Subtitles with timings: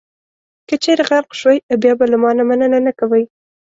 [0.67, 3.23] که چېرې غرق شوئ، بیا به له ما مننه نه کوئ.